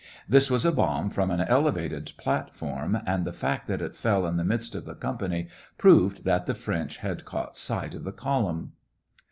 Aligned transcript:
This 0.27 0.49
was 0.49 0.65
a 0.65 0.71
bomb 0.71 1.11
from 1.11 1.29
an 1.29 1.41
elevated 1.41 2.13
platform, 2.17 2.97
and 3.05 3.23
the 3.23 3.31
fact 3.31 3.67
that 3.67 3.83
it 3.83 3.95
fell 3.95 4.25
in 4.25 4.35
the 4.35 4.43
midst 4.43 4.73
of 4.73 4.85
the 4.85 4.95
company 4.95 5.47
proved 5.77 6.25
that 6.25 6.47
the 6.47 6.55
French 6.55 6.97
had 6.97 7.23
caught 7.23 7.55
sight 7.55 7.93
of 7.93 8.03
the 8.03 8.11
column. 8.11 8.71